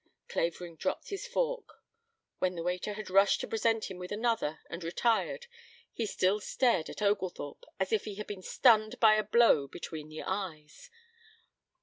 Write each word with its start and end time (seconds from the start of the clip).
Clavering 0.29 0.77
dropped 0.77 1.09
his 1.11 1.27
fork. 1.27 1.83
When 2.39 2.55
the 2.55 2.63
waiter 2.63 2.93
had 2.93 3.11
rushed 3.11 3.39
to 3.41 3.47
present 3.47 3.85
him 3.91 3.99
with 3.99 4.11
another 4.11 4.59
and 4.67 4.83
retired, 4.83 5.45
he 5.93 6.07
still 6.07 6.39
stared 6.39 6.89
at 6.89 7.03
Oglethorpe 7.03 7.65
as 7.79 7.91
if 7.91 8.05
he 8.05 8.15
had 8.15 8.25
been 8.25 8.41
stunned 8.41 8.99
by 8.99 9.13
a 9.13 9.23
blow 9.23 9.67
between 9.67 10.09
the 10.09 10.23
eyes. 10.23 10.89